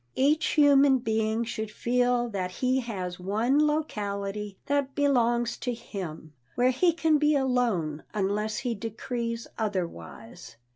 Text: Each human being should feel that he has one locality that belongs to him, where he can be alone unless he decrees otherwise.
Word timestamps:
Each 0.15 0.43
human 0.55 0.97
being 0.97 1.43
should 1.43 1.69
feel 1.69 2.27
that 2.29 2.49
he 2.49 2.79
has 2.79 3.19
one 3.19 3.67
locality 3.67 4.57
that 4.65 4.95
belongs 4.95 5.57
to 5.57 5.75
him, 5.75 6.33
where 6.55 6.71
he 6.71 6.91
can 6.91 7.19
be 7.19 7.35
alone 7.35 8.01
unless 8.11 8.57
he 8.57 8.73
decrees 8.73 9.45
otherwise. 9.59 10.55